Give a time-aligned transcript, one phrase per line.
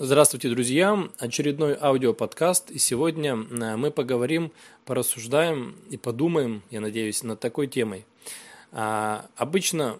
[0.00, 1.08] Здравствуйте, друзья!
[1.18, 2.70] Очередной аудиоподкаст.
[2.70, 4.52] И сегодня э, мы поговорим,
[4.84, 8.06] порассуждаем и подумаем, я надеюсь, над такой темой.
[8.70, 9.98] А, обычно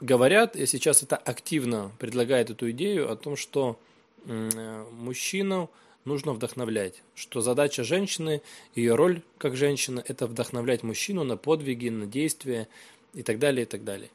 [0.00, 3.76] говорят, и сейчас это активно предлагает эту идею о том, что
[4.24, 5.68] э, мужчину
[6.04, 8.40] нужно вдохновлять, что задача женщины,
[8.76, 12.68] ее роль как женщины– это вдохновлять мужчину на подвиги, на действия
[13.14, 14.10] и так далее, и так далее.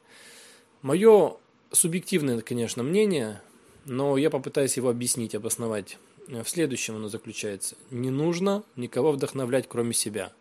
[0.80, 1.36] Мое
[1.72, 3.42] субъективное, конечно, мнение–
[3.84, 5.98] но я попытаюсь его объяснить, обосновать.
[6.28, 7.76] В следующем оно заключается.
[7.90, 10.32] Не нужно никого вдохновлять, кроме себя.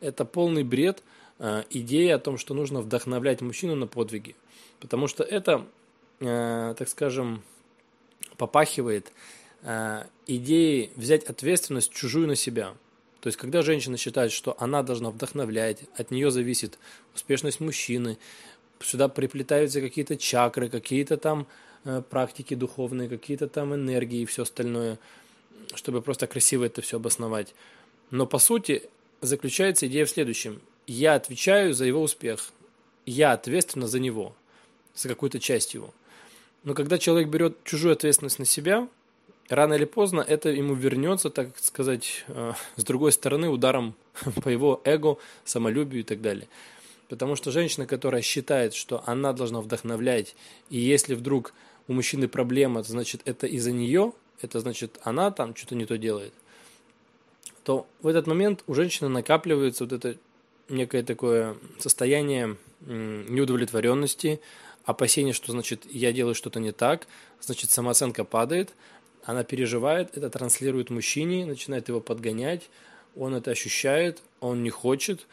[0.00, 1.02] Это полный бред,
[1.38, 4.36] э, идея о том, что нужно вдохновлять мужчину на подвиги.
[4.80, 5.66] Потому что это,
[6.20, 7.42] э, так скажем,
[8.36, 9.12] попахивает
[9.62, 12.74] э, идеей взять ответственность чужую на себя.
[13.20, 16.78] То есть, когда женщина считает, что она должна вдохновлять, от нее зависит
[17.14, 18.18] успешность мужчины,
[18.80, 21.46] сюда приплетаются какие-то чакры, какие-то там
[22.10, 24.98] практики духовные, какие-то там энергии и все остальное,
[25.74, 27.54] чтобы просто красиво это все обосновать.
[28.10, 28.82] Но по сути
[29.20, 30.60] заключается идея в следующем.
[30.86, 32.50] Я отвечаю за его успех.
[33.06, 34.34] Я ответственна за него,
[34.94, 35.92] за какую-то часть его.
[36.64, 38.88] Но когда человек берет чужую ответственность на себя,
[39.48, 43.94] рано или поздно это ему вернется, так сказать, э, с другой стороны, ударом
[44.42, 46.48] по его эго, самолюбию и так далее.
[47.08, 50.34] Потому что женщина, которая считает, что она должна вдохновлять,
[50.68, 51.54] и если вдруг
[51.86, 56.34] у мужчины проблема, значит, это из-за нее, это значит, она там что-то не то делает,
[57.64, 60.18] то в этот момент у женщины накапливается вот это
[60.68, 64.40] некое такое состояние неудовлетворенности,
[64.84, 67.06] опасения, что значит я делаю что-то не так,
[67.40, 68.72] значит самооценка падает,
[69.24, 72.68] она переживает, это транслирует мужчине, начинает его подгонять,
[73.16, 75.26] он это ощущает, он не хочет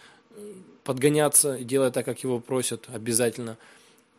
[0.86, 3.58] подгоняться, делая так, как его просят обязательно.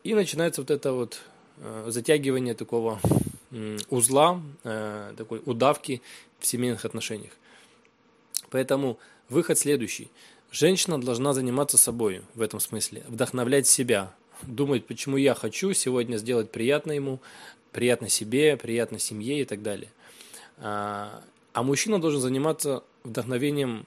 [0.04, 1.22] И начинается вот это вот
[1.58, 3.00] Э, затягивание такого
[3.88, 6.02] узла, э, такой удавки
[6.38, 7.32] в семейных отношениях.
[8.50, 8.98] Поэтому
[9.30, 10.10] выход следующий.
[10.50, 16.50] Женщина должна заниматься собой в этом смысле, вдохновлять себя, думать, почему я хочу сегодня сделать
[16.50, 17.20] приятно ему,
[17.72, 19.90] приятно себе, приятно семье и так далее.
[20.58, 21.22] А,
[21.54, 23.86] а мужчина должен заниматься вдохновением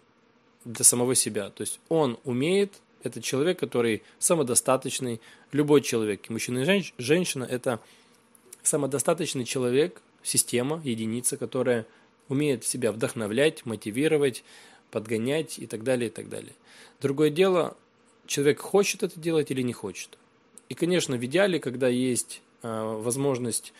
[0.69, 1.49] для самого себя.
[1.49, 5.19] То есть он умеет это человек, который самодостаточный.
[5.51, 7.79] Любой человек, мужчина и женщина, это
[8.61, 11.87] самодостаточный человек, система, единица, которая
[12.27, 14.43] умеет себя вдохновлять, мотивировать,
[14.91, 16.53] подгонять и так далее, и так далее.
[17.01, 17.75] Другое дело,
[18.27, 20.17] человек хочет это делать или не хочет.
[20.67, 23.73] И, конечно, в идеале, когда есть э, возможность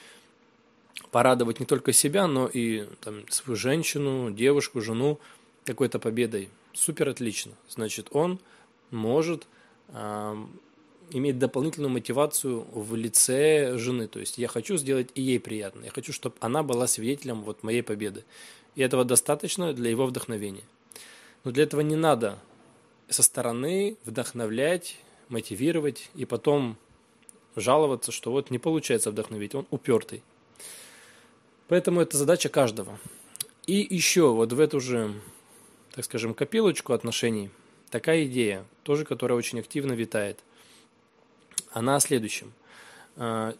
[1.12, 5.20] порадовать не только себя, но и там, свою женщину, девушку, жену
[5.66, 7.54] какой-то победой, супер отлично.
[7.68, 8.40] Значит, он
[8.92, 9.48] может
[9.90, 10.36] э,
[11.12, 14.08] иметь дополнительную мотивацию в лице жены.
[14.08, 15.86] То есть я хочу сделать и ей приятно.
[15.86, 18.24] Я хочу, чтобы она была свидетелем вот моей победы.
[18.76, 20.64] И этого достаточно для его вдохновения.
[21.44, 22.40] Но для этого не надо
[23.10, 24.98] со стороны вдохновлять,
[25.30, 26.78] мотивировать и потом
[27.56, 30.24] жаловаться, что вот не получается вдохновить, он упертый.
[31.68, 33.00] Поэтому это задача каждого.
[33.68, 35.14] И еще вот в эту же,
[36.00, 37.50] так скажем, копилочку отношений–
[37.90, 40.40] такая идея, тоже которая очень активно витает.
[41.72, 42.54] Она о следующем.
[43.18, 43.54] А,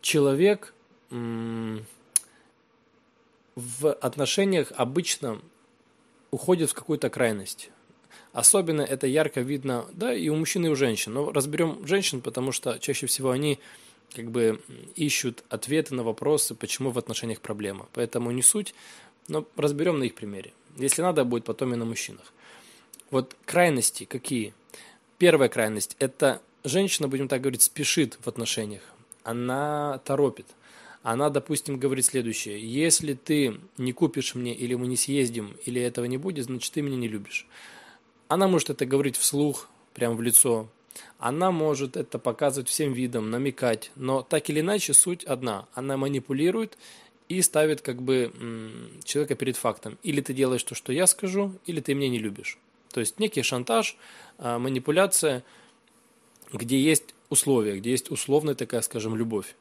[0.00, 0.72] человек
[1.10, 1.82] в
[3.92, 5.42] отношениях обычно
[6.30, 7.70] уходит в какую-то крайность.
[8.32, 11.12] Особенно это ярко видно, да, и у мужчин, и у женщин.
[11.12, 13.58] Но разберем женщин, потому что чаще всего они
[14.14, 14.62] как бы
[14.94, 17.88] ищут ответы на вопросы, почему в отношениях проблема.
[17.92, 18.76] Поэтому не суть,
[19.26, 20.52] но разберем на их примере.
[20.76, 22.32] Если надо, будет потом и на мужчинах.
[23.10, 24.54] Вот крайности какие?
[25.18, 28.82] Первая крайность– это женщина, будем так говорить, спешит в отношениях.
[29.22, 30.46] Она торопит.
[31.02, 32.58] Она, допустим, говорит следующее.
[32.60, 36.82] Если ты не купишь мне, или мы не съездим, или этого не будет, значит, ты
[36.82, 37.46] меня не любишь.
[38.28, 40.68] Она может это говорить вслух, прямо в лицо.
[41.18, 43.90] Она может это показывать всем видом, намекать.
[43.96, 45.66] Но так или иначе суть одна.
[45.74, 46.78] Она манипулирует
[47.28, 48.32] и ставит как бы
[49.04, 49.98] человека перед фактом.
[50.02, 52.58] Или ты делаешь то, что я скажу, или ты меня не любишь.
[52.92, 53.96] То есть некий шантаж,
[54.38, 55.42] а, манипуляция,
[56.52, 59.56] где есть условия, где есть условная такая, скажем, любовь.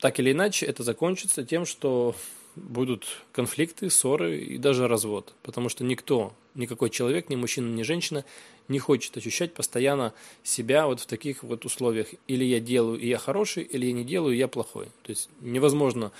[0.00, 2.16] Так или иначе, это закончится тем, что
[2.56, 5.34] будут конфликты, ссоры и даже развод.
[5.42, 8.24] Потому что никто, никакой человек, ни мужчина, ни женщина
[8.68, 10.12] не хочет ощущать постоянно
[10.42, 12.08] себя вот в таких вот условиях.
[12.26, 14.86] Или я делаю, и я хороший, или я не делаю, и я плохой.
[15.02, 16.12] То есть невозможно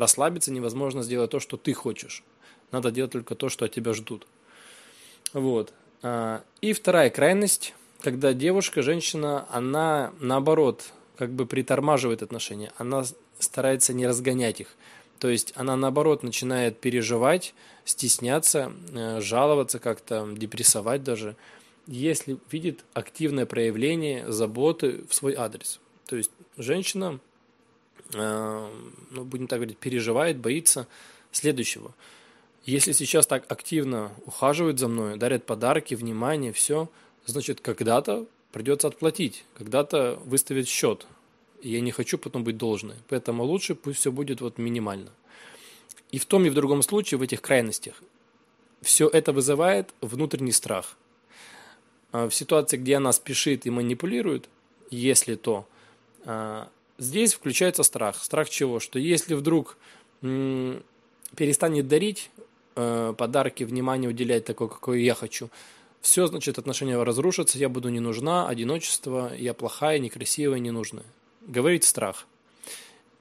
[0.00, 2.22] расслабиться, невозможно сделать то, что ты хочешь.
[2.70, 4.26] Надо делать только то, что от тебя ждут.
[5.32, 5.72] Вот.
[6.02, 13.04] А, и вторая крайность, когда девушка, женщина, она наоборот как бы притормаживает отношения, она
[13.38, 14.68] старается не разгонять их.
[15.18, 17.54] То есть она наоборот начинает переживать,
[17.84, 21.34] стесняться, э, жаловаться как-то, депрессовать даже,
[21.88, 25.80] если видит активное проявление заботы в свой адрес.
[26.06, 27.18] То есть женщина,
[28.12, 30.86] ну, будем так говорить, переживает, боится
[31.32, 31.94] следующего.
[32.64, 36.88] Если сейчас так активно ухаживают за мной, дарят подарки, внимание, все,
[37.26, 41.06] значит, когда-то придется отплатить, когда-то выставить счет,
[41.62, 42.96] я не хочу потом быть должной.
[43.08, 45.10] Поэтому лучше пусть все будет вот минимально.
[46.10, 48.02] И в том и в другом случае, в этих крайностях,
[48.80, 50.96] все это вызывает внутренний страх.
[52.12, 54.48] А в ситуации, где она спешит и манипулирует,
[54.90, 55.66] если то,
[56.24, 58.22] а, здесь включается страх.
[58.22, 58.80] Страх чего?
[58.80, 59.76] Что если вдруг
[60.20, 62.30] перестанет дарить
[62.76, 65.48] э, подарки, внимание уделять такое, какое я хочу,
[66.00, 71.04] все, значит, отношения разрушатся, я буду не нужна, одиночество, я плохая, некрасивая, ненужная
[71.48, 72.26] говорит страх.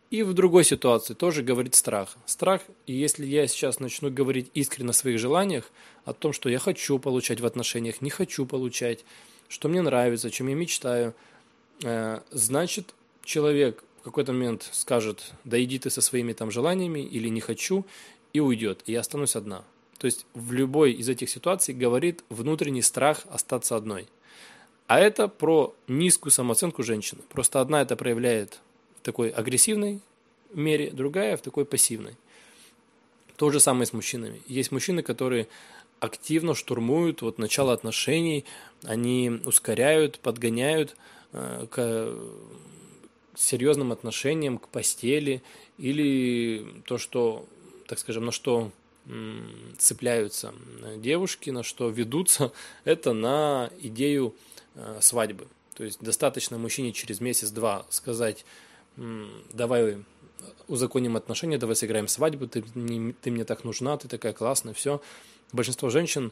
[0.10, 2.16] И в другой ситуации тоже говорит страх.
[2.26, 5.70] Страх, если я сейчас начну говорить искренне о своих желаниях,
[6.06, 9.04] о том, что я хочу получать в отношениях, не хочу получать,
[9.50, 11.14] что мне нравится, чем я мечтаю,
[11.84, 12.94] э, значит,
[13.28, 17.86] человек в какой-то момент скажет, да иди ты со своими там желаниями или не хочу,
[18.34, 19.64] и уйдет, и я останусь одна.
[20.00, 24.08] То есть в любой из этих ситуаций говорит внутренний страх остаться одной–
[24.88, 27.22] а это про низкую самооценку женщины.
[27.30, 28.62] Просто одна это проявляет
[29.00, 30.00] в такой агрессивной
[30.54, 32.16] мере, другая в такой пассивной.
[33.36, 34.42] То же самое с мужчинами.
[34.48, 35.48] Есть мужчины, которые
[36.00, 38.46] активно штурмуют вот начало отношений,
[38.84, 40.96] они ускоряют, подгоняют
[41.34, 42.16] э, к
[43.38, 45.44] серьезным отношениям, к постели
[45.78, 47.46] или то, что,
[47.88, 48.72] так скажем, на что
[49.78, 50.54] цепляются
[50.98, 52.52] девушки, на что ведутся,
[52.84, 54.36] это на идею
[54.78, 55.48] Э, свадьбы.
[55.74, 58.46] То есть достаточно мужчине через месяц-два сказать,
[58.96, 59.98] давай
[60.68, 65.02] узаконим отношения, давай сыграем свадьбу, ты, не, ты мне так нужна, ты такая классная, все.
[65.52, 66.32] Большинство женщин,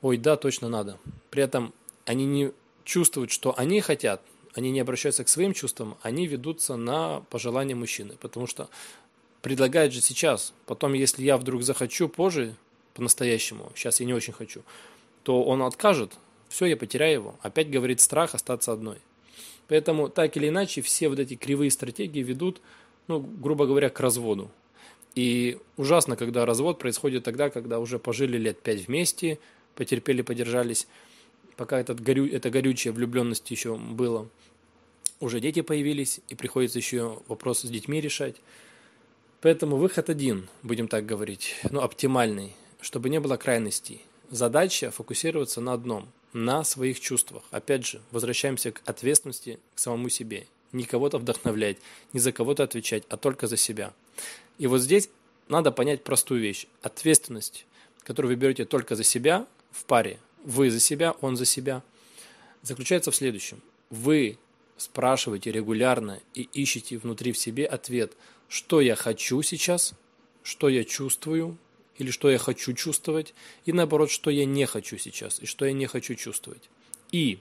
[0.00, 0.98] ой, да, точно надо.
[1.28, 1.74] При этом
[2.06, 2.52] они не
[2.84, 4.22] чувствуют, что они хотят,
[4.54, 8.68] они не обращаются к своим чувствам, они ведутся на пожелания мужчины, потому что
[9.40, 12.54] предлагают же сейчас, потом, если я вдруг захочу позже,
[12.94, 14.62] по-настоящему, сейчас я не очень хочу,
[15.22, 16.12] то он откажет,
[16.48, 17.34] все, я потеряю его.
[17.40, 18.98] Опять говорит страх остаться одной.
[19.68, 22.60] Поэтому так или иначе все вот эти кривые стратегии ведут,
[23.08, 24.50] ну, грубо говоря, к разводу.
[25.14, 29.38] И ужасно, когда развод происходит тогда, когда уже пожили лет пять вместе,
[29.74, 30.86] потерпели, подержались,
[31.56, 34.28] пока этот горю, эта горючая влюбленность еще было.
[35.20, 38.36] Уже дети появились, и приходится еще вопросы с детьми решать.
[39.40, 44.02] Поэтому выход один, будем так говорить, ну, оптимальный, чтобы не было крайностей.
[44.30, 47.42] Задача фокусироваться на одном– на своих чувствах.
[47.50, 50.46] Опять же, возвращаемся к ответственности к самому себе.
[50.72, 51.76] Не кого-то вдохновлять,
[52.12, 53.92] не за кого-то отвечать, а только за себя.
[54.58, 55.10] И вот здесь
[55.48, 56.66] надо понять простую вещь.
[56.80, 57.66] Ответственность,
[58.04, 61.82] которую вы берете только за себя в паре, вы за себя, он за себя,
[62.62, 63.60] заключается в следующем.
[63.90, 64.38] Вы
[64.76, 68.12] спрашиваете регулярно и ищете внутри в себе ответ,
[68.48, 69.94] что я хочу сейчас,
[70.42, 71.56] что я чувствую,
[71.98, 73.34] или что я хочу чувствовать,
[73.64, 76.68] и наоборот, что я не хочу сейчас, и что я не хочу чувствовать.
[77.10, 77.38] И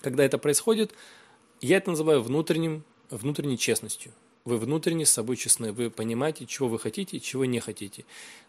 [0.00, 0.92] когда это происходит,
[1.60, 4.12] я это называю внутренним, внутренней честностью.
[4.44, 8.04] Вы внутренне с собой честны, вы понимаете, чего вы хотите, чего не хотите.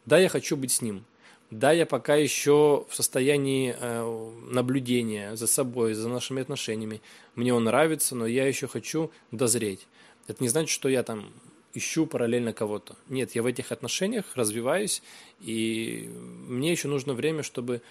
[0.06, 1.06] Да, я хочу быть с ним.
[1.50, 7.02] Да, я пока еще в состоянии э, наблюдения за собой, за нашими отношениями.
[7.36, 9.88] Мне он нравится, но я еще хочу дозреть.
[10.28, 11.32] Это не значит, что я там
[11.74, 12.98] ищу параллельно кого-то.
[13.08, 15.02] Нет, я в этих отношениях развиваюсь,
[15.40, 16.10] и
[16.48, 17.82] мне еще нужно время, чтобы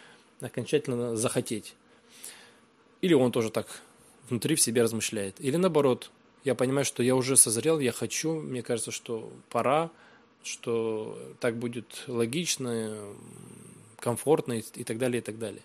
[0.40, 1.75] окончательно захотеть.
[3.00, 3.80] Или он тоже так
[4.28, 5.36] внутри в себе размышляет.
[5.40, 6.10] Или наоборот,
[6.44, 9.90] я понимаю, что я уже созрел, я хочу, мне кажется, что пора,
[10.47, 12.99] что так будет логично,
[13.99, 15.62] комфортно и так далее, и так далее.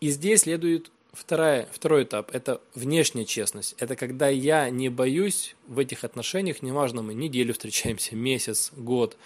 [0.00, 3.74] И здесь следует Вторая, второй этап– это внешняя честность.
[3.78, 9.16] Это когда я не боюсь в этих отношениях, неважно, мы неделю встречаемся, месяц, год,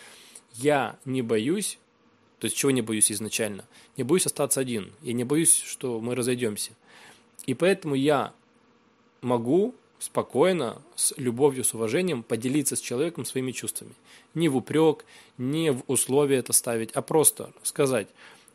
[0.55, 1.81] я не боюсь,
[2.39, 3.65] то есть чего не боюсь изначально?
[3.97, 6.71] Не боюсь остаться один, я не боюсь, что мы разойдемся.
[7.47, 8.35] И поэтому я
[9.21, 13.93] могу спокойно, с любовью, с уважением поделиться с человеком своими чувствами.
[14.35, 15.05] Не в упрек,
[15.39, 18.09] не в условия это ставить, а просто сказать,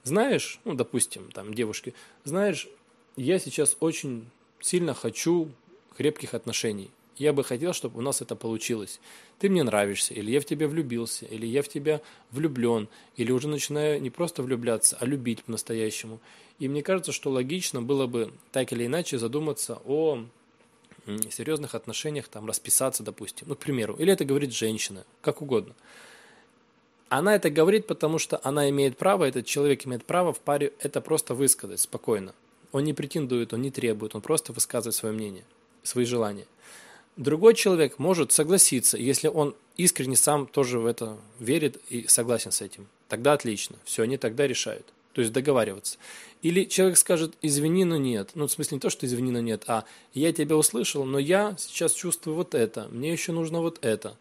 [0.03, 1.93] знаешь, ну, допустим, там, девушке,
[2.25, 2.67] знаешь,
[3.15, 4.25] я сейчас очень
[4.59, 5.49] сильно хочу
[5.95, 6.89] крепких отношений.
[7.17, 8.99] Я бы хотел, чтобы у нас это получилось.
[9.39, 13.47] Ты мне нравишься, или я в тебя влюбился, или я в тебя влюблен, или уже
[13.47, 16.19] начинаю не просто влюбляться, а любить по-настоящему.
[16.59, 20.25] И мне кажется, что логично было бы так или иначе задуматься о
[21.31, 25.73] серьезных отношениях, там, расписаться, допустим, ну, к примеру, или это говорит женщина, как угодно.
[27.09, 31.01] Она это говорит, потому что она имеет право, этот человек имеет право в паре это
[31.01, 32.33] просто высказать спокойно.
[32.71, 35.43] Он не претендует, он не требует, он просто высказывает свое мнение,
[35.83, 36.45] свои желания.
[37.15, 42.61] Другой человек может согласиться, если он искренне сам тоже в это верит и согласен с
[42.61, 42.87] этим.
[43.07, 44.85] Тогда отлично, все, они тогда решают.
[45.15, 45.97] То есть договариваться.
[46.41, 48.31] Или человек скажет, извини, но нет.
[48.35, 51.55] Ну, в смысле не то, что извини, но нет, а я тебя услышал, но я
[51.57, 54.17] сейчас чувствую вот это, мне еще нужно вот это.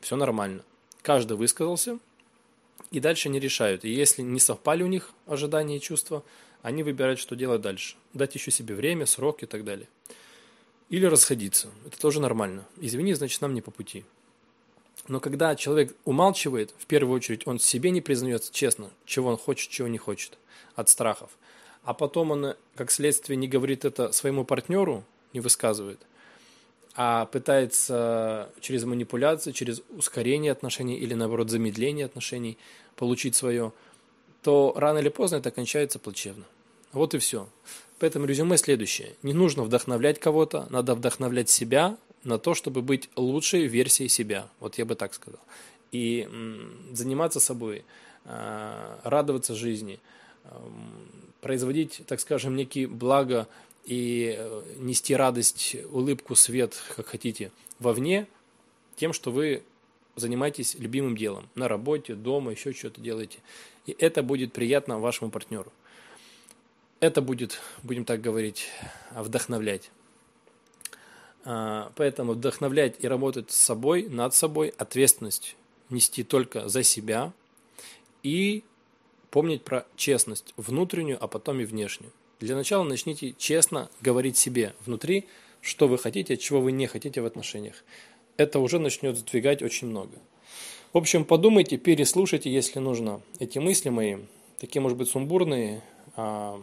[0.00, 0.64] Все нормально.
[1.02, 2.00] Каждый высказался,
[2.90, 3.84] и дальше они решают.
[3.84, 6.24] И если не совпали у них ожидания и чувства,
[6.62, 7.94] они выбирают, что делать дальше.
[8.12, 9.88] Дать еще себе время, срок и так далее.
[10.90, 11.68] Или расходиться.
[11.86, 12.66] Это тоже нормально.
[12.80, 14.04] Извини, значит, нам не по пути.
[15.08, 19.70] Но когда человек умалчивает, в первую очередь он себе не признается честно, чего он хочет,
[19.70, 20.38] чего не хочет,
[20.76, 21.30] от страхов.
[21.84, 25.98] А потом он, как следствие, не говорит это своему партнеру, не высказывает,
[26.94, 32.58] а пытается через манипуляцию, через ускорение отношений или, наоборот, замедление отношений
[32.96, 33.72] получить свое,
[34.42, 36.44] то рано или поздно это кончается плачевно.
[36.92, 37.48] Вот и все.
[37.98, 39.14] Поэтому резюме следующее.
[39.22, 44.48] Не нужно вдохновлять кого-то, надо вдохновлять себя на то, чтобы быть лучшей версией себя.
[44.60, 45.40] Вот я бы так сказал.
[45.90, 46.28] И
[46.92, 47.84] заниматься собой,
[48.24, 50.00] а, радоваться жизни,
[51.40, 53.48] производить, так скажем, некие блага
[53.84, 57.50] и э, нести радость, улыбку, свет, как хотите,
[57.80, 58.28] вовне,
[58.96, 59.62] тем, что вы
[60.14, 63.38] занимаетесь любимым делом, на работе, дома, еще что-то делаете.
[63.86, 65.72] И это будет приятно вашему партнеру.
[67.00, 68.68] Это будет, будем так говорить,
[69.10, 69.90] вдохновлять.
[71.44, 75.56] А, поэтому вдохновлять и работать с собой, над собой, ответственность
[75.90, 77.32] нести только за себя
[78.22, 78.62] и
[79.30, 82.12] помнить про честность внутреннюю, а потом и внешнюю.
[82.40, 85.26] Для начала начните честно говорить себе внутри,
[85.60, 87.84] что вы хотите, чего вы не хотите в отношениях.
[88.36, 90.18] Это уже начнет сдвигать очень много.
[90.92, 94.18] В общем, подумайте, переслушайте, если нужно, эти мысли мои,
[94.58, 95.82] такие, может быть, сумбурные,
[96.16, 96.60] а,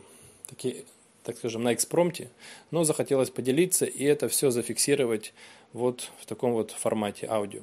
[0.48, 0.86] такие,
[1.30, 2.32] так скажем, на экспромте,
[2.72, 5.32] но захотелось поделиться и это все зафиксировать
[5.74, 7.62] вот в таком вот формате аудио.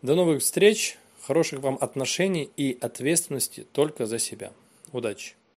[0.00, 4.52] До новых встреч, хороших вам отношений и ответственности только за себя.
[4.92, 5.34] Удачи!